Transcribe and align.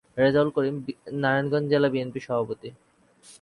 রেজাউল 0.17 0.49
করিম 0.55 0.75
নারায়ণগঞ্জ 1.21 1.67
জেলা 1.71 1.89
বিএনপির 1.93 2.25
সভাপতি। 2.27 2.69